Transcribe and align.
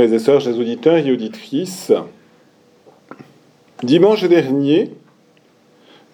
Frères 0.00 0.14
et 0.14 0.18
sœurs, 0.18 0.40
chers 0.40 0.58
auditeurs 0.58 0.96
et 0.96 1.12
auditrices, 1.12 1.92
dimanche 3.82 4.24
dernier, 4.24 4.94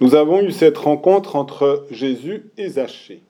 nous 0.00 0.16
avons 0.16 0.42
eu 0.42 0.50
cette 0.50 0.76
rencontre 0.76 1.36
entre 1.36 1.86
Jésus 1.92 2.46
et 2.58 2.68
Zachée. 2.68 3.22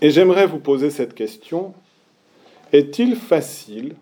Et 0.00 0.10
j'aimerais 0.10 0.46
vous 0.46 0.60
poser 0.60 0.90
cette 0.90 1.12
question. 1.12 1.74
Est-il 2.72 3.16
facile 3.16 3.96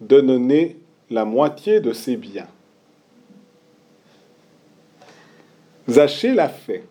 de 0.00 0.20
donner 0.20 0.76
la 1.10 1.24
moitié 1.24 1.80
de 1.80 1.92
ses 1.92 2.16
biens? 2.16 2.46
Zachée 5.88 6.32
l'a 6.32 6.48
fait. 6.48 6.84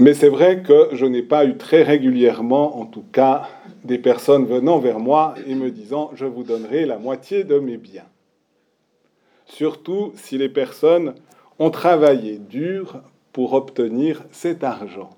Mais 0.00 0.14
c'est 0.14 0.30
vrai 0.30 0.62
que 0.62 0.88
je 0.92 1.04
n'ai 1.04 1.20
pas 1.20 1.44
eu 1.44 1.58
très 1.58 1.82
régulièrement, 1.82 2.80
en 2.80 2.86
tout 2.86 3.04
cas, 3.12 3.46
des 3.84 3.98
personnes 3.98 4.46
venant 4.46 4.78
vers 4.78 4.98
moi 4.98 5.34
et 5.46 5.54
me 5.54 5.70
disant 5.70 6.10
je 6.14 6.24
vous 6.24 6.42
donnerai 6.42 6.86
la 6.86 6.96
moitié 6.96 7.44
de 7.44 7.58
mes 7.58 7.76
biens. 7.76 8.08
Surtout 9.44 10.12
si 10.16 10.38
les 10.38 10.48
personnes 10.48 11.14
ont 11.58 11.68
travaillé 11.68 12.38
dur 12.38 13.02
pour 13.34 13.52
obtenir 13.52 14.22
cet 14.32 14.64
argent. 14.64 15.10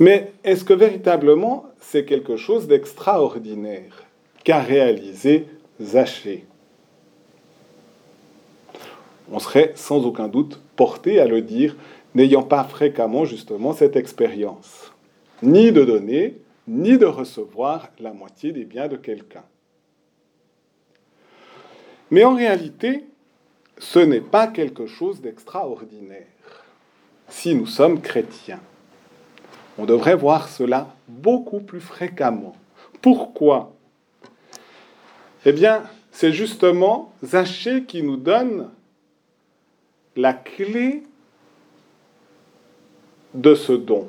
Mais 0.00 0.32
est-ce 0.42 0.64
que 0.64 0.74
véritablement 0.74 1.66
c'est 1.78 2.04
quelque 2.04 2.36
chose 2.36 2.66
d'extraordinaire 2.66 4.06
qu'a 4.42 4.58
réalisé 4.58 5.46
Zachée 5.80 6.46
On 9.30 9.38
serait 9.38 9.72
sans 9.76 10.04
aucun 10.04 10.26
doute 10.26 10.60
porté 10.74 11.20
à 11.20 11.28
le 11.28 11.42
dire 11.42 11.76
n'ayant 12.14 12.42
pas 12.42 12.64
fréquemment 12.64 13.24
justement 13.24 13.72
cette 13.72 13.96
expérience, 13.96 14.92
ni 15.42 15.72
de 15.72 15.84
donner, 15.84 16.38
ni 16.66 16.98
de 16.98 17.06
recevoir 17.06 17.88
la 17.98 18.12
moitié 18.12 18.52
des 18.52 18.64
biens 18.64 18.88
de 18.88 18.96
quelqu'un. 18.96 19.44
Mais 22.10 22.24
en 22.24 22.34
réalité, 22.34 23.04
ce 23.78 23.98
n'est 23.98 24.20
pas 24.20 24.46
quelque 24.46 24.86
chose 24.86 25.20
d'extraordinaire 25.20 26.26
si 27.28 27.54
nous 27.54 27.66
sommes 27.66 28.00
chrétiens. 28.00 28.60
On 29.78 29.86
devrait 29.86 30.16
voir 30.16 30.48
cela 30.48 30.94
beaucoup 31.08 31.60
plus 31.60 31.80
fréquemment. 31.80 32.54
Pourquoi? 33.00 33.72
Eh 35.46 35.52
bien, 35.52 35.84
c'est 36.10 36.32
justement 36.32 37.12
Zachée 37.24 37.84
qui 37.84 38.02
nous 38.02 38.16
donne 38.16 38.68
la 40.16 40.34
clé 40.34 41.04
de 43.34 43.54
ce 43.54 43.72
don. 43.72 44.08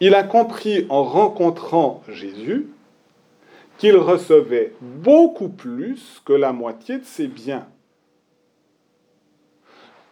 Il 0.00 0.14
a 0.14 0.22
compris 0.22 0.86
en 0.88 1.04
rencontrant 1.04 2.02
Jésus 2.08 2.68
qu'il 3.78 3.96
recevait 3.96 4.72
beaucoup 4.80 5.48
plus 5.48 6.20
que 6.24 6.32
la 6.32 6.52
moitié 6.52 6.98
de 6.98 7.04
ses 7.04 7.26
biens. 7.26 7.66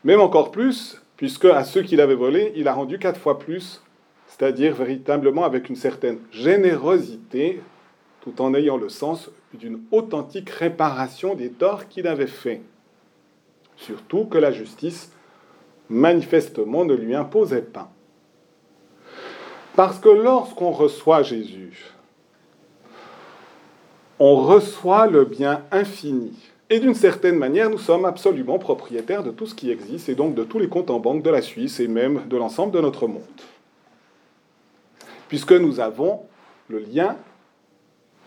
Même 0.04 0.20
encore 0.20 0.50
plus, 0.50 1.00
puisque 1.16 1.44
à 1.44 1.64
ceux 1.64 1.82
qu'il 1.82 2.00
avait 2.00 2.14
volés, 2.14 2.52
il 2.56 2.66
a 2.68 2.72
rendu 2.72 2.98
quatre 2.98 3.20
fois 3.20 3.38
plus, 3.38 3.82
c'est-à-dire 4.26 4.74
véritablement 4.74 5.44
avec 5.44 5.68
une 5.68 5.76
certaine 5.76 6.18
générosité, 6.32 7.62
tout 8.22 8.40
en 8.40 8.54
ayant 8.54 8.76
le 8.76 8.88
sens 8.88 9.30
d'une 9.54 9.82
authentique 9.90 10.50
réparation 10.50 11.34
des 11.34 11.50
torts 11.50 11.88
qu'il 11.88 12.06
avait 12.06 12.26
faits. 12.26 12.62
Surtout 13.76 14.24
que 14.24 14.38
la 14.38 14.52
justice 14.52 15.12
manifestement 15.92 16.84
ne 16.84 16.94
lui 16.94 17.14
imposait 17.14 17.62
pas. 17.62 17.90
Parce 19.76 19.98
que 19.98 20.08
lorsqu'on 20.08 20.70
reçoit 20.70 21.22
Jésus, 21.22 21.92
on 24.18 24.36
reçoit 24.36 25.06
le 25.06 25.24
bien 25.24 25.64
infini. 25.70 26.32
Et 26.70 26.80
d'une 26.80 26.94
certaine 26.94 27.36
manière, 27.36 27.68
nous 27.68 27.78
sommes 27.78 28.04
absolument 28.04 28.58
propriétaires 28.58 29.22
de 29.22 29.30
tout 29.30 29.46
ce 29.46 29.54
qui 29.54 29.70
existe 29.70 30.08
et 30.08 30.14
donc 30.14 30.34
de 30.34 30.44
tous 30.44 30.58
les 30.58 30.68
comptes 30.68 30.90
en 30.90 31.00
banque 31.00 31.22
de 31.22 31.30
la 31.30 31.42
Suisse 31.42 31.80
et 31.80 31.88
même 31.88 32.26
de 32.28 32.36
l'ensemble 32.36 32.72
de 32.72 32.80
notre 32.80 33.06
monde. 33.06 33.22
Puisque 35.28 35.52
nous 35.52 35.80
avons 35.80 36.22
le 36.68 36.78
lien, 36.78 37.16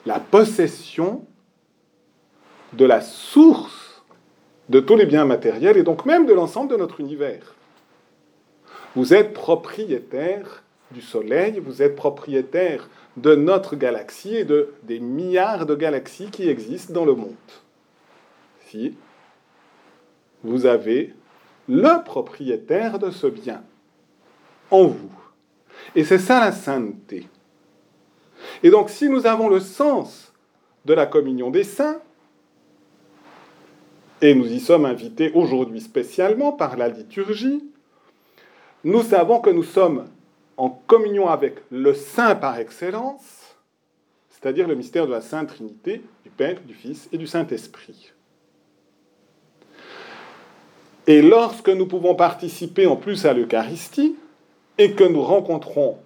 la 0.06 0.20
possession 0.20 1.26
de 2.74 2.86
la 2.86 3.02
source 3.02 4.04
de 4.70 4.80
tous 4.80 4.96
les 4.96 5.06
biens 5.06 5.26
matériels 5.26 5.78
et 5.78 5.84
donc 5.84 6.06
même 6.06 6.26
de 6.26 6.34
l'ensemble 6.34 6.70
de 6.72 6.78
notre 6.78 7.00
univers. 7.00 7.55
Vous 8.96 9.14
êtes 9.14 9.34
propriétaire 9.34 10.64
du 10.92 11.02
Soleil, 11.02 11.60
vous 11.60 11.82
êtes 11.82 11.96
propriétaire 11.96 12.90
de 13.18 13.36
notre 13.36 13.76
galaxie 13.76 14.36
et 14.36 14.46
de, 14.46 14.74
des 14.84 15.00
milliards 15.00 15.66
de 15.66 15.76
galaxies 15.76 16.30
qui 16.32 16.48
existent 16.48 16.94
dans 16.94 17.06
le 17.06 17.16
monde. 17.16 17.36
Si 18.68 18.96
vous 20.44 20.66
avez 20.66 21.14
le 21.68 22.04
propriétaire 22.04 23.00
de 23.00 23.10
ce 23.10 23.28
bien 23.28 23.64
en 24.72 24.86
vous. 24.88 25.12
Et 25.96 26.04
c'est 26.04 26.20
ça 26.20 26.40
la 26.40 26.52
sainteté. 26.52 27.28
Et 28.64 28.70
donc 28.70 28.90
si 28.90 29.10
nous 29.10 29.26
avons 29.26 29.50
le 29.50 29.60
sens 29.60 30.34
de 30.86 30.94
la 30.94 31.06
communion 31.06 31.50
des 31.52 31.64
saints, 31.64 32.00
et 34.22 34.34
nous 34.34 34.52
y 34.52 34.60
sommes 34.60 34.86
invités 34.86 35.32
aujourd'hui 35.34 35.82
spécialement 35.82 36.54
par 36.54 36.78
la 36.78 36.88
liturgie, 36.88 37.64
nous 38.86 39.02
savons 39.02 39.40
que 39.40 39.50
nous 39.50 39.64
sommes 39.64 40.06
en 40.58 40.70
communion 40.70 41.28
avec 41.28 41.56
le 41.72 41.96
Saint 41.96 42.36
par 42.36 42.60
excellence, 42.60 43.58
c'est-à-dire 44.30 44.68
le 44.68 44.76
mystère 44.76 45.08
de 45.08 45.12
la 45.12 45.22
Sainte 45.22 45.48
Trinité, 45.48 46.04
du 46.24 46.30
Père, 46.30 46.62
du 46.62 46.76
Fils 46.76 47.10
et 47.12 47.18
du 47.18 47.26
Saint-Esprit. 47.26 48.14
Et 51.08 51.24
lorsque 51.24 51.70
nous 51.70 51.88
pouvons 51.88 52.14
participer 52.14 52.86
en 52.86 52.96
plus 52.96 53.26
à 53.26 53.34
l'Eucharistie, 53.34 54.16
et 54.78 54.94
que 54.94 55.04
nous 55.04 55.22
rencontrons 55.22 55.98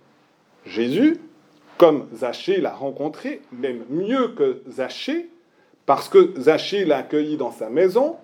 Jésus, 0.66 1.18
comme 1.78 2.08
Zachée 2.14 2.62
l'a 2.62 2.74
rencontré, 2.74 3.42
même 3.52 3.84
mieux 3.90 4.30
que 4.30 4.62
Zachée, 4.70 5.30
parce 5.86 6.08
que 6.08 6.34
Zachée 6.40 6.86
l'a 6.86 6.98
accueilli 7.00 7.36
dans 7.36 7.52
sa 7.52 7.70
maison, 7.70 8.16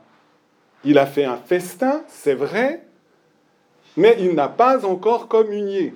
il 0.86 0.98
a 0.98 1.06
fait 1.06 1.26
un 1.26 1.38
festin, 1.38 2.04
c'est 2.08 2.36
vrai, 2.36 2.86
mais 3.98 4.18
il 4.20 4.34
n'a 4.34 4.48
pas 4.48 4.86
encore 4.86 5.28
communié. 5.28 5.94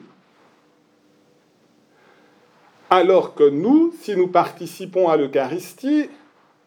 Alors 2.89 3.35
que 3.35 3.47
nous, 3.47 3.93
si 4.01 4.15
nous 4.15 4.27
participons 4.27 5.09
à 5.09 5.17
l'Eucharistie, 5.17 6.09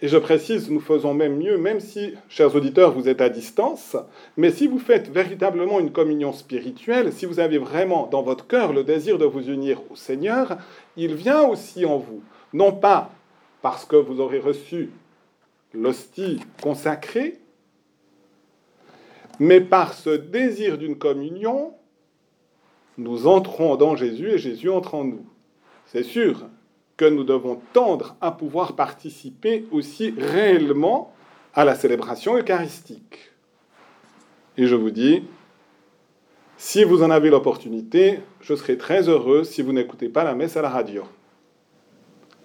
et 0.02 0.08
je 0.08 0.18
précise, 0.18 0.68
nous 0.68 0.80
faisons 0.80 1.14
même 1.14 1.36
mieux, 1.36 1.56
même 1.56 1.78
si, 1.78 2.14
chers 2.28 2.54
auditeurs, 2.56 2.92
vous 2.92 3.08
êtes 3.08 3.20
à 3.20 3.28
distance, 3.28 3.96
mais 4.36 4.50
si 4.50 4.66
vous 4.66 4.80
faites 4.80 5.08
véritablement 5.08 5.78
une 5.78 5.92
communion 5.92 6.32
spirituelle, 6.32 7.12
si 7.12 7.24
vous 7.24 7.38
avez 7.38 7.58
vraiment 7.58 8.08
dans 8.08 8.22
votre 8.22 8.48
cœur 8.48 8.72
le 8.72 8.82
désir 8.82 9.16
de 9.16 9.24
vous 9.24 9.48
unir 9.48 9.80
au 9.90 9.96
Seigneur, 9.96 10.58
il 10.96 11.14
vient 11.14 11.42
aussi 11.42 11.84
en 11.84 11.98
vous. 11.98 12.20
Non 12.52 12.72
pas 12.72 13.10
parce 13.62 13.84
que 13.84 13.94
vous 13.94 14.20
aurez 14.20 14.40
reçu 14.40 14.90
l'hostie 15.72 16.40
consacrée, 16.60 17.38
mais 19.42 19.60
par 19.60 19.92
ce 19.92 20.10
désir 20.10 20.78
d'une 20.78 20.96
communion, 20.96 21.74
nous 22.96 23.26
entrons 23.26 23.74
dans 23.74 23.96
Jésus 23.96 24.30
et 24.30 24.38
Jésus 24.38 24.70
entre 24.70 24.94
en 24.94 25.02
nous. 25.02 25.26
C'est 25.86 26.04
sûr 26.04 26.46
que 26.96 27.06
nous 27.06 27.24
devons 27.24 27.60
tendre 27.72 28.14
à 28.20 28.30
pouvoir 28.30 28.76
participer 28.76 29.64
aussi 29.72 30.14
réellement 30.16 31.12
à 31.54 31.64
la 31.64 31.74
célébration 31.74 32.36
eucharistique. 32.38 33.32
Et 34.56 34.68
je 34.68 34.76
vous 34.76 34.92
dis, 34.92 35.24
si 36.56 36.84
vous 36.84 37.02
en 37.02 37.10
avez 37.10 37.28
l'opportunité, 37.28 38.20
je 38.40 38.54
serai 38.54 38.78
très 38.78 39.08
heureux 39.08 39.42
si 39.42 39.60
vous 39.60 39.72
n'écoutez 39.72 40.08
pas 40.08 40.22
la 40.22 40.36
messe 40.36 40.56
à 40.56 40.62
la 40.62 40.70
radio 40.70 41.02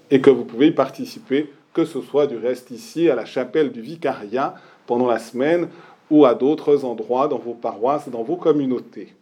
et 0.09 0.19
que 0.19 0.31
vous 0.31 0.45
pouvez 0.45 0.67
y 0.67 0.71
participer, 0.71 1.53
que 1.75 1.85
ce 1.85 2.01
soit 2.01 2.25
du 2.25 2.37
reste 2.37 2.71
ici 2.71 3.07
à 3.07 3.13
la 3.13 3.25
chapelle 3.25 3.71
du 3.71 3.81
vicariat 3.81 4.55
pendant 4.87 5.05
la 5.05 5.19
semaine 5.19 5.69
ou 6.09 6.25
à 6.25 6.35
d'autres 6.35 6.85
endroits 6.85 7.27
dans 7.27 7.37
vos 7.37 7.53
paroisses, 7.53 8.09
dans 8.09 8.23
vos 8.23 8.37
communautés. 8.37 9.13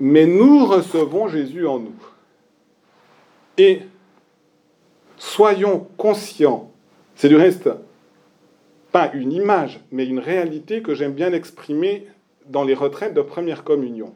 Mais 0.00 0.26
nous 0.26 0.66
recevons 0.66 1.28
Jésus 1.28 1.66
en 1.66 1.80
nous. 1.80 1.96
Et 3.56 3.82
soyons 5.16 5.88
conscients, 5.96 6.70
c'est 7.16 7.28
du 7.28 7.36
reste 7.36 7.68
pas 8.92 9.10
une 9.12 9.32
image, 9.32 9.80
mais 9.90 10.06
une 10.06 10.18
réalité 10.18 10.82
que 10.82 10.94
j'aime 10.94 11.12
bien 11.12 11.32
exprimer 11.32 12.06
dans 12.46 12.64
les 12.64 12.74
retraites 12.74 13.14
de 13.14 13.20
première 13.20 13.64
communion. 13.64 14.14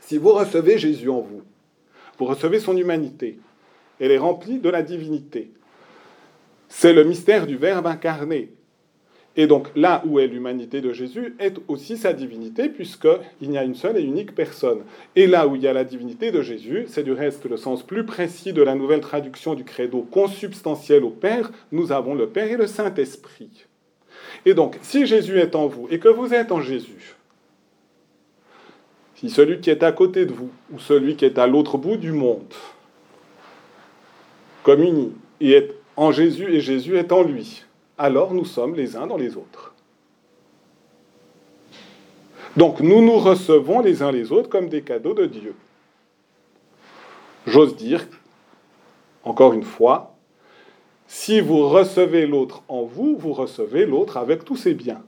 Si 0.00 0.18
vous 0.18 0.32
recevez 0.32 0.78
Jésus 0.78 1.08
en 1.08 1.20
vous, 1.20 1.42
vous 2.18 2.24
recevez 2.26 2.60
son 2.60 2.76
humanité, 2.76 3.38
elle 3.98 4.12
est 4.12 4.18
remplie 4.18 4.58
de 4.58 4.68
la 4.68 4.82
divinité. 4.82 5.50
C'est 6.68 6.92
le 6.92 7.04
mystère 7.04 7.46
du 7.46 7.56
Verbe 7.56 7.86
incarné. 7.86 8.52
Et 9.36 9.46
donc 9.48 9.68
là 9.74 10.02
où 10.06 10.20
est 10.20 10.28
l'humanité 10.28 10.80
de 10.80 10.92
Jésus 10.92 11.34
est 11.40 11.56
aussi 11.66 11.96
sa 11.96 12.12
divinité, 12.12 12.68
puisqu'il 12.68 13.50
n'y 13.50 13.58
a 13.58 13.64
une 13.64 13.74
seule 13.74 13.98
et 13.98 14.02
unique 14.02 14.34
personne. 14.34 14.82
Et 15.16 15.26
là 15.26 15.48
où 15.48 15.56
il 15.56 15.62
y 15.62 15.66
a 15.66 15.72
la 15.72 15.82
divinité 15.84 16.30
de 16.30 16.40
Jésus, 16.40 16.84
c'est 16.86 17.02
du 17.02 17.12
reste 17.12 17.44
le 17.46 17.56
sens 17.56 17.82
plus 17.82 18.04
précis 18.04 18.52
de 18.52 18.62
la 18.62 18.76
nouvelle 18.76 19.00
traduction 19.00 19.54
du 19.54 19.64
credo 19.64 20.02
consubstantiel 20.02 21.02
au 21.02 21.10
Père, 21.10 21.50
nous 21.72 21.90
avons 21.90 22.14
le 22.14 22.28
Père 22.28 22.50
et 22.50 22.56
le 22.56 22.68
Saint-Esprit. 22.68 23.66
Et 24.46 24.54
donc, 24.54 24.78
si 24.82 25.06
Jésus 25.06 25.38
est 25.38 25.56
en 25.56 25.66
vous 25.66 25.88
et 25.90 25.98
que 25.98 26.08
vous 26.08 26.32
êtes 26.32 26.52
en 26.52 26.60
Jésus, 26.60 27.16
si 29.16 29.30
celui 29.30 29.60
qui 29.60 29.70
est 29.70 29.82
à 29.82 29.90
côté 29.90 30.26
de 30.26 30.32
vous 30.32 30.50
ou 30.72 30.78
celui 30.78 31.16
qui 31.16 31.24
est 31.24 31.38
à 31.38 31.46
l'autre 31.46 31.78
bout 31.78 31.96
du 31.96 32.12
monde 32.12 32.52
communie 34.62 35.12
et 35.40 35.52
est 35.52 35.74
en 35.96 36.10
Jésus 36.10 36.52
et 36.52 36.60
Jésus 36.60 36.96
est 36.96 37.12
en 37.12 37.22
lui, 37.22 37.63
alors 37.98 38.34
nous 38.34 38.44
sommes 38.44 38.74
les 38.74 38.96
uns 38.96 39.06
dans 39.06 39.16
les 39.16 39.36
autres. 39.36 39.72
Donc 42.56 42.80
nous 42.80 43.04
nous 43.04 43.18
recevons 43.18 43.80
les 43.80 44.02
uns 44.02 44.12
les 44.12 44.32
autres 44.32 44.48
comme 44.48 44.68
des 44.68 44.82
cadeaux 44.82 45.14
de 45.14 45.26
Dieu. 45.26 45.54
J'ose 47.46 47.76
dire, 47.76 48.06
encore 49.22 49.52
une 49.52 49.64
fois, 49.64 50.14
si 51.06 51.40
vous 51.40 51.68
recevez 51.68 52.26
l'autre 52.26 52.62
en 52.68 52.84
vous, 52.84 53.16
vous 53.18 53.32
recevez 53.32 53.86
l'autre 53.86 54.16
avec 54.16 54.44
tous 54.44 54.56
ses 54.56 54.74
biens. 54.74 55.02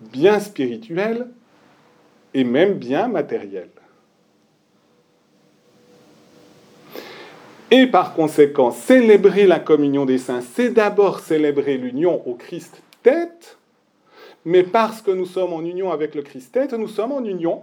Biens 0.00 0.40
spirituels 0.40 1.30
et 2.34 2.44
même 2.44 2.74
biens 2.74 3.08
matériels. 3.08 3.70
Et 7.70 7.86
par 7.86 8.14
conséquent, 8.14 8.72
célébrer 8.72 9.46
la 9.46 9.60
communion 9.60 10.04
des 10.04 10.18
saints, 10.18 10.40
c'est 10.40 10.70
d'abord 10.70 11.20
célébrer 11.20 11.76
l'union 11.76 12.26
au 12.26 12.34
Christ 12.34 12.82
tête, 13.02 13.58
mais 14.44 14.64
parce 14.64 15.02
que 15.02 15.12
nous 15.12 15.26
sommes 15.26 15.52
en 15.52 15.60
union 15.60 15.92
avec 15.92 16.14
le 16.14 16.22
Christ 16.22 16.52
tête, 16.52 16.72
nous 16.72 16.88
sommes 16.88 17.12
en 17.12 17.24
union 17.24 17.62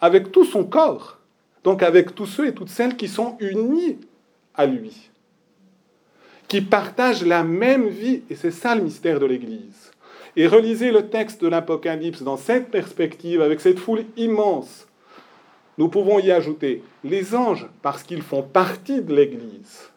avec 0.00 0.32
tout 0.32 0.44
son 0.44 0.64
corps, 0.64 1.18
donc 1.64 1.82
avec 1.82 2.14
tous 2.14 2.26
ceux 2.26 2.46
et 2.46 2.54
toutes 2.54 2.70
celles 2.70 2.96
qui 2.96 3.08
sont 3.08 3.36
unis 3.40 3.98
à 4.54 4.64
lui, 4.64 5.10
qui 6.48 6.62
partagent 6.62 7.26
la 7.26 7.42
même 7.42 7.88
vie, 7.88 8.22
et 8.30 8.36
c'est 8.36 8.50
ça 8.50 8.74
le 8.74 8.82
mystère 8.82 9.20
de 9.20 9.26
l'Église. 9.26 9.90
Et 10.34 10.46
relisez 10.46 10.92
le 10.92 11.08
texte 11.08 11.42
de 11.42 11.48
l'Apocalypse 11.48 12.22
dans 12.22 12.36
cette 12.36 12.70
perspective, 12.70 13.42
avec 13.42 13.60
cette 13.60 13.78
foule 13.78 14.04
immense 14.16 14.86
nous 15.78 15.88
pouvons 15.88 16.18
y 16.18 16.30
ajouter 16.30 16.82
les 17.04 17.34
anges 17.34 17.68
parce 17.82 18.02
qu'ils 18.02 18.22
font 18.22 18.42
partie 18.42 19.02
de 19.02 19.14
l'Église. 19.14 19.90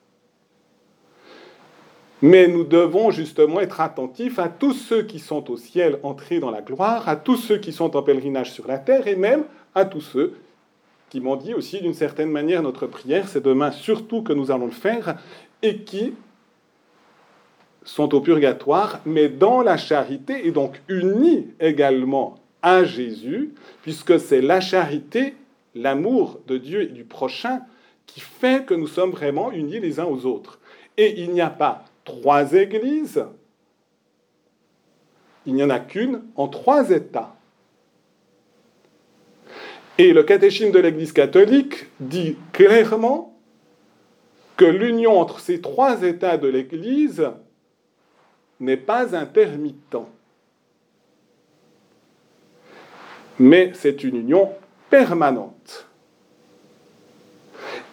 Mais 2.22 2.48
nous 2.48 2.66
devons 2.66 3.12
justement 3.12 3.62
être 3.62 3.80
attentifs 3.80 4.40
à 4.40 4.50
tous 4.50 4.74
ceux 4.74 5.04
qui 5.04 5.20
sont 5.20 5.50
au 5.50 5.56
ciel 5.56 6.00
entrés 6.04 6.40
dans 6.40 6.52
la 6.52 6.62
gloire, 6.62 7.08
à 7.08 7.16
tous 7.16 7.38
ceux 7.38 7.58
qui 7.58 7.72
sont 7.72 7.96
en 7.96 8.04
pèlerinage 8.04 8.52
sur 8.52 8.68
la 8.68 8.78
terre 8.78 9.08
et 9.08 9.16
même 9.16 9.46
à 9.74 9.86
tous 9.86 10.02
ceux 10.02 10.34
qui 11.10 11.22
m'ont 11.22 11.36
dit 11.36 11.54
aussi 11.54 11.82
d'une 11.82 11.94
certaine 11.94 12.30
manière 12.30 12.62
notre 12.62 12.88
prière, 12.88 13.28
c'est 13.28 13.44
demain 13.44 13.72
surtout 13.72 14.22
que 14.22 14.34
nous 14.34 14.52
allons 14.52 14.66
le 14.66 14.72
faire, 14.72 15.16
et 15.62 15.80
qui 15.80 16.14
sont 17.84 18.14
au 18.14 18.22
purgatoire, 18.22 19.02
mais 19.06 19.30
dans 19.30 19.62
la 19.62 19.78
charité 19.78 20.46
et 20.48 20.52
donc 20.52 20.82
unis 20.88 21.48
également 21.60 22.36
à 22.62 22.84
Jésus, 22.84 23.54
puisque 23.82 24.20
c'est 24.20 24.42
la 24.42 24.62
charité 24.62 25.34
l'amour 25.76 26.40
de 26.48 26.58
Dieu 26.58 26.84
et 26.84 26.88
du 26.88 27.04
prochain 27.04 27.62
qui 28.06 28.20
fait 28.20 28.66
que 28.66 28.74
nous 28.74 28.88
sommes 28.88 29.12
vraiment 29.12 29.52
unis 29.52 29.80
les 29.80 30.00
uns 30.00 30.06
aux 30.06 30.26
autres. 30.26 30.60
Et 30.98 31.22
il 31.22 31.32
n'y 31.32 31.42
a 31.42 31.50
pas 31.50 31.86
trois 32.04 32.54
églises, 32.54 33.24
il 35.46 35.54
n'y 35.54 35.64
en 35.64 35.70
a 35.70 35.80
qu'une 35.80 36.24
en 36.36 36.48
trois 36.48 36.90
États. 36.90 37.36
Et 39.98 40.14
le 40.14 40.24
catéchisme 40.24 40.72
de 40.72 40.80
l'Église 40.80 41.12
catholique 41.12 41.88
dit 42.00 42.38
clairement 42.54 43.38
que 44.56 44.66
l'union 44.66 45.20
entre 45.20 45.40
ces 45.40 45.62
trois 45.62 46.04
États 46.04 46.38
de 46.38 46.48
l'Église 46.48 47.30
n'est 48.60 48.78
pas 48.78 49.16
intermittent. 49.16 49.98
Mais 53.40 53.72
c'est 53.74 54.04
une 54.04 54.18
union 54.18 54.52
permanente. 54.90 55.88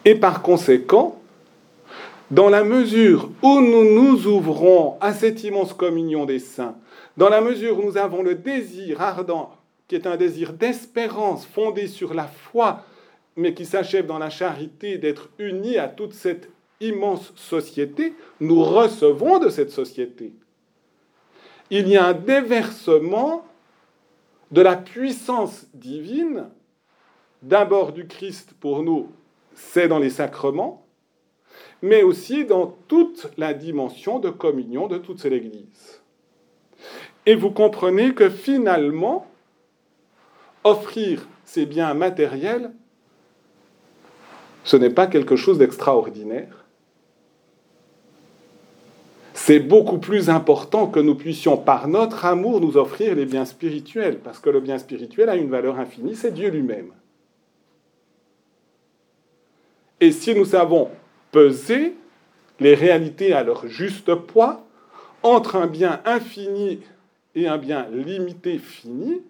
Et 0.05 0.15
par 0.15 0.41
conséquent, 0.41 1.19
dans 2.31 2.49
la 2.49 2.63
mesure 2.63 3.29
où 3.41 3.61
nous 3.61 3.83
nous 3.83 4.27
ouvrons 4.27 4.97
à 4.99 5.13
cette 5.13 5.43
immense 5.43 5.73
communion 5.73 6.25
des 6.25 6.39
saints, 6.39 6.75
dans 7.15 7.29
la 7.29 7.41
mesure 7.41 7.79
où 7.79 7.83
nous 7.83 7.97
avons 7.97 8.21
le 8.21 8.35
désir 8.35 9.01
ardent, 9.01 9.51
qui 9.87 9.95
est 9.95 10.07
un 10.07 10.17
désir 10.17 10.53
d'espérance 10.53 11.45
fondé 11.45 11.87
sur 11.87 12.13
la 12.13 12.25
foi, 12.25 12.83
mais 13.35 13.53
qui 13.53 13.65
s'achève 13.65 14.05
dans 14.05 14.17
la 14.17 14.29
charité 14.29 14.97
d'être 14.97 15.29
unis 15.39 15.77
à 15.77 15.87
toute 15.87 16.13
cette 16.13 16.49
immense 16.81 17.33
société, 17.35 18.13
nous 18.39 18.63
recevons 18.63 19.39
de 19.39 19.49
cette 19.49 19.71
société. 19.71 20.33
Il 21.69 21.87
y 21.87 21.97
a 21.97 22.05
un 22.05 22.13
déversement 22.13 23.45
de 24.51 24.61
la 24.61 24.75
puissance 24.75 25.65
divine 25.73 26.45
d'abord 27.41 27.91
du 27.91 28.07
Christ 28.07 28.53
pour 28.59 28.83
nous, 28.83 29.09
c'est 29.53 29.87
dans 29.87 29.99
les 29.99 30.09
sacrements, 30.09 30.85
mais 31.81 32.03
aussi 32.03 32.45
dans 32.45 32.75
toute 32.87 33.27
la 33.37 33.53
dimension 33.53 34.19
de 34.19 34.29
communion 34.29 34.87
de 34.87 34.97
toute 34.97 35.23
l'Église. 35.23 36.01
Et 37.25 37.35
vous 37.35 37.51
comprenez 37.51 38.13
que 38.13 38.29
finalement, 38.29 39.27
offrir 40.63 41.27
ces 41.45 41.65
biens 41.65 41.93
matériels, 41.93 42.71
ce 44.63 44.77
n'est 44.77 44.89
pas 44.89 45.07
quelque 45.07 45.35
chose 45.35 45.57
d'extraordinaire. 45.57 46.65
C'est 49.33 49.59
beaucoup 49.59 49.99
plus 49.99 50.29
important 50.29 50.87
que 50.87 50.99
nous 50.99 51.15
puissions, 51.15 51.57
par 51.57 51.87
notre 51.87 52.25
amour, 52.25 52.59
nous 52.59 52.75
offrir 52.75 53.15
les 53.15 53.25
biens 53.25 53.45
spirituels, 53.45 54.19
parce 54.19 54.39
que 54.39 54.49
le 54.49 54.59
bien 54.59 54.77
spirituel 54.77 55.29
a 55.29 55.35
une 55.35 55.49
valeur 55.49 55.79
infinie, 55.79 56.15
c'est 56.15 56.33
Dieu 56.33 56.49
lui-même. 56.49 56.91
Et 59.99 60.11
si 60.11 60.35
nous 60.35 60.45
savons 60.45 60.89
peser 61.31 61.95
les 62.59 62.75
réalités 62.75 63.33
à 63.33 63.43
leur 63.43 63.67
juste 63.67 64.13
poids, 64.15 64.65
entre 65.23 65.55
un 65.55 65.67
bien 65.67 66.01
infini 66.05 66.81
et 67.35 67.47
un 67.47 67.57
bien 67.57 67.87
limité 67.91 68.57
fini, 68.57 69.21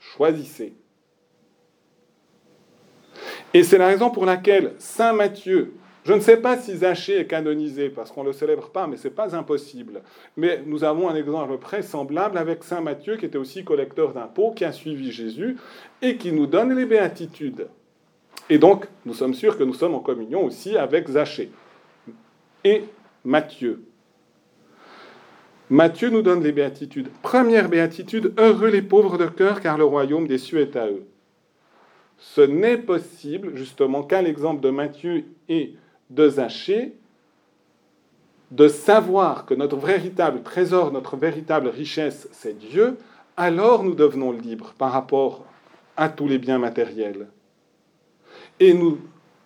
choisissez. 0.00 0.74
Et 3.54 3.62
c'est 3.62 3.78
la 3.78 3.88
raison 3.88 4.10
pour 4.10 4.24
laquelle 4.24 4.74
Saint 4.78 5.12
Matthieu, 5.12 5.74
je 6.04 6.12
ne 6.12 6.20
sais 6.20 6.38
pas 6.38 6.56
si 6.56 6.76
Zachée 6.78 7.20
est 7.20 7.26
canonisé, 7.26 7.88
parce 7.88 8.10
qu'on 8.10 8.22
ne 8.22 8.28
le 8.28 8.32
célèbre 8.32 8.70
pas, 8.70 8.86
mais 8.86 8.96
ce 8.96 9.06
n'est 9.06 9.14
pas 9.14 9.36
impossible. 9.36 10.02
Mais 10.36 10.62
nous 10.66 10.82
avons 10.82 11.08
un 11.08 11.14
exemple 11.14 11.58
très 11.58 11.82
semblable 11.82 12.38
avec 12.38 12.64
Saint 12.64 12.80
Matthieu, 12.80 13.16
qui 13.16 13.26
était 13.26 13.38
aussi 13.38 13.62
collecteur 13.62 14.12
d'impôts, 14.12 14.52
qui 14.52 14.64
a 14.64 14.72
suivi 14.72 15.12
Jésus, 15.12 15.58
et 16.00 16.16
qui 16.16 16.32
nous 16.32 16.46
donne 16.46 16.74
les 16.74 16.86
béatitudes. 16.86 17.68
Et 18.52 18.58
donc, 18.58 18.84
nous 19.06 19.14
sommes 19.14 19.32
sûrs 19.32 19.56
que 19.56 19.64
nous 19.64 19.72
sommes 19.72 19.94
en 19.94 20.00
communion 20.00 20.44
aussi 20.44 20.76
avec 20.76 21.08
Zachée 21.08 21.50
et 22.64 22.84
Matthieu. 23.24 23.82
Matthieu 25.70 26.10
nous 26.10 26.20
donne 26.20 26.42
les 26.42 26.52
béatitudes. 26.52 27.08
Première 27.22 27.70
béatitude, 27.70 28.34
heureux 28.36 28.68
les 28.68 28.82
pauvres 28.82 29.16
de 29.16 29.24
cœur, 29.24 29.62
car 29.62 29.78
le 29.78 29.84
royaume 29.84 30.26
des 30.26 30.36
cieux 30.36 30.60
est 30.60 30.76
à 30.76 30.86
eux. 30.86 31.06
Ce 32.18 32.42
n'est 32.42 32.76
possible, 32.76 33.56
justement, 33.56 34.02
qu'à 34.02 34.20
l'exemple 34.20 34.60
de 34.60 34.68
Matthieu 34.68 35.24
et 35.48 35.74
de 36.10 36.28
Zachée, 36.28 36.92
de 38.50 38.68
savoir 38.68 39.46
que 39.46 39.54
notre 39.54 39.78
véritable 39.78 40.42
trésor, 40.42 40.92
notre 40.92 41.16
véritable 41.16 41.68
richesse, 41.68 42.28
c'est 42.32 42.58
Dieu, 42.58 42.98
alors 43.38 43.82
nous 43.82 43.94
devenons 43.94 44.30
libres 44.30 44.74
par 44.76 44.92
rapport 44.92 45.46
à 45.96 46.10
tous 46.10 46.28
les 46.28 46.36
biens 46.36 46.58
matériels 46.58 47.28
et 48.62 48.74
nous 48.74 49.00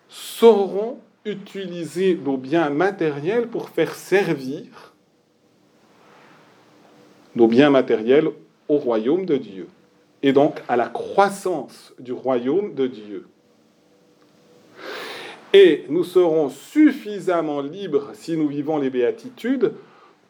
saurons 0.09 0.99
utiliser 1.25 2.13
nos 2.13 2.37
biens 2.37 2.69
matériels 2.69 3.47
pour 3.47 3.69
faire 3.69 3.95
servir 3.95 4.93
nos 7.35 7.47
biens 7.47 7.71
matériels 7.71 8.29
au 8.67 8.77
royaume 8.77 9.25
de 9.25 9.37
Dieu 9.37 9.69
et 10.21 10.33
donc 10.33 10.61
à 10.67 10.75
la 10.75 10.87
croissance 10.87 11.95
du 11.97 12.11
royaume 12.11 12.75
de 12.75 12.85
Dieu. 12.85 13.27
Et 15.51 15.85
nous 15.89 16.03
serons 16.03 16.49
suffisamment 16.49 17.61
libres 17.61 18.11
si 18.13 18.37
nous 18.37 18.47
vivons 18.47 18.77
les 18.77 18.91
béatitudes 18.91 19.73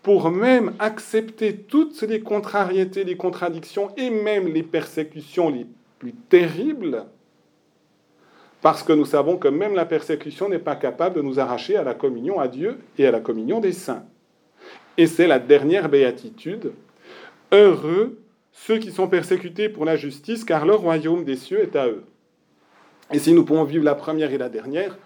pour 0.02 0.32
même 0.32 0.72
accepter 0.80 1.58
toutes 1.58 2.02
les 2.04 2.22
contrariétés, 2.22 3.04
les 3.04 3.18
contradictions 3.18 3.90
et 3.98 4.10
même 4.10 4.48
les 4.48 4.64
persécutions 4.64 5.50
les 5.50 5.66
plus 6.00 6.14
terribles 6.14 7.06
parce 8.68 8.84
que 8.84 8.92
nous 8.92 9.06
savons 9.06 9.38
que 9.38 9.48
même 9.48 9.76
la 9.76 9.86
persécution 9.86 10.50
n'est 10.50 10.60
pas 10.60 10.76
capable 10.76 11.16
de 11.16 11.22
nous 11.22 11.40
arracher 11.40 11.78
à 11.78 11.84
la 11.84 11.94
communion 11.94 12.38
à 12.38 12.50
Dieu 12.50 12.80
et 12.98 13.08
à 13.08 13.12
la 13.12 13.22
communion 13.22 13.62
des 13.62 13.72
saints. 13.72 14.04
Et 14.98 15.08
c'est 15.08 15.26
la 15.26 15.40
dernière 15.40 15.88
béatitude. 15.88 16.74
Heureux 17.54 18.20
ceux 18.52 18.78
qui 18.78 18.92
sont 18.92 19.08
persécutés 19.08 19.70
pour 19.70 19.86
la 19.86 19.96
justice, 19.96 20.44
car 20.44 20.66
le 20.66 20.76
royaume 20.76 21.24
des 21.24 21.38
cieux 21.38 21.62
est 21.62 21.78
à 21.78 21.88
eux. 21.88 22.04
Et 23.14 23.20
si 23.20 23.32
nous 23.32 23.46
pouvons 23.46 23.64
vivre 23.64 23.86
la 23.86 23.96
première 23.96 24.34
et 24.34 24.38
la 24.38 24.50
dernière, 24.50 24.98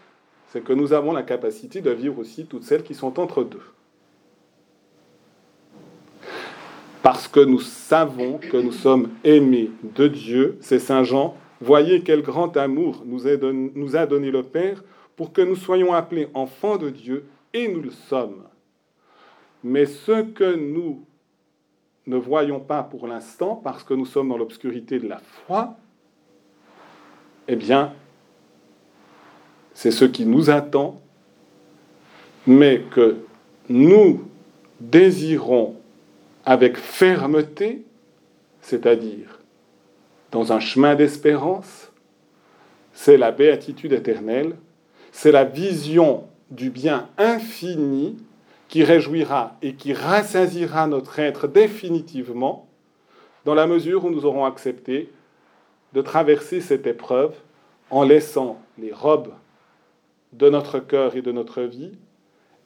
c'est 0.47 0.63
que 0.63 0.73
nous 0.73 0.91
avons 0.91 1.11
la 1.11 1.21
capacité 1.21 1.81
de 1.81 1.91
vivre 1.91 2.17
aussi 2.17 2.47
toutes 2.47 2.63
celles 2.63 2.81
qui 2.81 2.95
sont 2.95 3.19
entre 3.19 3.43
deux. 3.43 3.61
Parce 7.03 7.27
que 7.27 7.41
nous 7.41 7.61
savons 7.61 8.39
que 8.39 8.57
nous 8.57 8.71
sommes 8.71 9.09
aimés 9.23 9.69
de 9.83 10.07
Dieu, 10.07 10.57
c'est 10.61 10.79
Saint 10.79 11.03
Jean, 11.03 11.37
voyez 11.61 12.01
quel 12.01 12.21
grand 12.21 12.57
amour 12.57 13.03
nous 13.05 13.27
a, 13.27 13.37
donné, 14.05 14.31
le 14.31 14.43
Père 14.43 14.83
pour 15.15 15.31
que 15.31 15.41
nous 15.41 15.55
soyons 15.55 15.93
appelés 15.93 16.27
enfants 16.33 16.77
de 16.77 16.89
Dieu, 16.89 17.25
et 17.53 17.67
nous 17.67 17.81
le 17.81 17.91
sommes. 17.91 18.43
Mais 19.63 19.85
ce 19.85 20.23
que 20.23 20.55
nous 20.55 21.05
ne 22.07 22.17
voyons 22.17 22.59
pas 22.59 22.81
pour 22.81 23.07
l'instant, 23.07 23.55
parce 23.55 23.83
que 23.83 23.93
nous 23.93 24.05
sommes 24.05 24.29
dans 24.29 24.37
l'obscurité 24.37 24.99
de 24.99 25.07
la 25.07 25.19
foi, 25.19 25.77
eh 27.47 27.55
bien, 27.55 27.93
c'est 29.73 29.91
ce 29.91 30.05
qui 30.05 30.25
nous 30.25 30.49
attend, 30.49 31.01
mais 32.47 32.81
que 32.89 33.17
nous 33.69 34.23
désirons 34.79 35.75
avec 36.45 36.77
fermeté, 36.77 37.83
c'est-à-dire 38.61 39.40
dans 40.31 40.53
un 40.53 40.59
chemin 40.59 40.95
d'espérance, 40.95 41.91
c'est 42.93 43.17
la 43.17 43.31
béatitude 43.31 43.93
éternelle, 43.93 44.55
c'est 45.11 45.31
la 45.31 45.43
vision 45.43 46.25
du 46.50 46.69
bien 46.69 47.09
infini 47.17 48.17
qui 48.67 48.83
réjouira 48.83 49.57
et 49.61 49.75
qui 49.75 49.93
rassasiera 49.93 50.88
notre 50.88 51.19
être 51.19 51.47
définitivement 51.47 52.67
dans 53.43 53.53
la 53.53 53.67
mesure 53.67 54.05
où 54.05 54.09
nous 54.09 54.25
aurons 54.25 54.45
accepté 54.45 55.11
de 55.93 56.01
traverser 56.01 56.61
cette 56.61 56.88
épreuve 56.88 57.35
en 57.89 58.03
laissant 58.03 58.61
les 58.77 58.93
robes 58.93 59.33
de 60.31 60.50
notre 60.50 60.79
cœur 60.79 61.15
et 61.15 61.21
de 61.21 61.31
notre 61.31 61.63
vie 61.63 61.91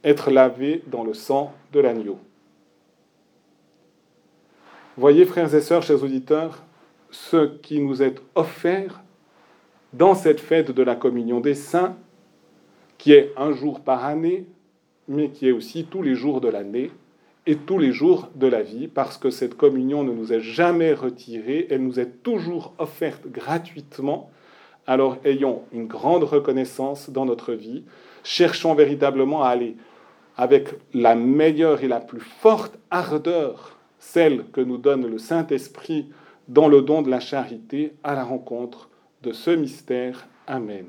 être 0.03 0.29
lavées 0.29 0.83
dans 0.85 1.03
le 1.03 1.15
sang 1.15 1.51
de 1.73 1.79
l'agneau. 1.79 2.19
Voyez, 4.97 5.25
frères 5.25 5.53
et 5.53 5.61
sœurs, 5.61 5.81
chers 5.81 6.03
auditeurs, 6.03 6.63
ce 7.15 7.47
qui 7.57 7.79
nous 7.79 8.03
est 8.03 8.21
offert 8.35 9.01
dans 9.93 10.15
cette 10.15 10.41
fête 10.41 10.71
de 10.71 10.83
la 10.83 10.95
communion 10.95 11.39
des 11.39 11.55
saints, 11.55 11.95
qui 12.97 13.13
est 13.13 13.31
un 13.37 13.53
jour 13.53 13.79
par 13.79 14.03
année, 14.03 14.45
mais 15.07 15.29
qui 15.29 15.47
est 15.47 15.51
aussi 15.51 15.85
tous 15.85 16.01
les 16.01 16.15
jours 16.15 16.41
de 16.41 16.49
l'année 16.49 16.91
et 17.45 17.55
tous 17.55 17.77
les 17.77 17.93
jours 17.93 18.29
de 18.35 18.47
la 18.47 18.61
vie, 18.61 18.87
parce 18.87 19.17
que 19.17 19.29
cette 19.29 19.55
communion 19.55 20.03
ne 20.03 20.11
nous 20.11 20.33
est 20.33 20.41
jamais 20.41 20.93
retirée, 20.93 21.67
elle 21.69 21.83
nous 21.83 21.99
est 21.99 22.21
toujours 22.23 22.73
offerte 22.79 23.27
gratuitement. 23.27 24.29
Alors 24.85 25.17
ayons 25.23 25.61
une 25.71 25.87
grande 25.87 26.23
reconnaissance 26.23 27.09
dans 27.09 27.25
notre 27.25 27.53
vie, 27.53 27.83
cherchons 28.23 28.73
véritablement 28.73 29.43
à 29.43 29.49
aller 29.49 29.77
avec 30.35 30.69
la 30.93 31.15
meilleure 31.15 31.83
et 31.83 31.87
la 31.87 32.01
plus 32.01 32.19
forte 32.19 32.77
ardeur, 32.91 33.77
celle 33.99 34.45
que 34.51 34.61
nous 34.61 34.77
donne 34.77 35.07
le 35.07 35.17
Saint-Esprit 35.17 36.09
dans 36.47 36.67
le 36.67 36.81
don 36.81 37.01
de 37.01 37.09
la 37.09 37.19
charité, 37.19 37.95
à 38.03 38.13
la 38.15 38.23
rencontre 38.23 38.89
de 39.23 39.31
ce 39.31 39.51
mystère. 39.51 40.27
Amen. 40.47 40.85